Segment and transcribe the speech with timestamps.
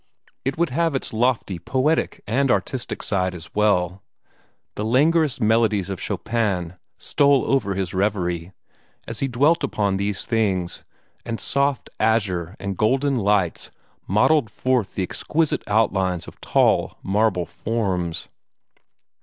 [0.43, 4.01] It would have its lofty poetic and artistic side as well;
[4.73, 8.51] the languorous melodies of Chopin stole over his revery,
[9.07, 10.83] as he dwelt upon these things,
[11.23, 13.69] and soft azure and golden lights
[14.07, 18.27] modelled forth the exquisite outlines of tall marble forms.